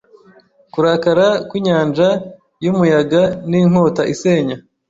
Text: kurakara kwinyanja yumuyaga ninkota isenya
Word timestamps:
kurakara 0.73 1.27
kwinyanja 1.49 2.07
yumuyaga 2.63 3.21
ninkota 3.49 4.01
isenya 4.13 4.55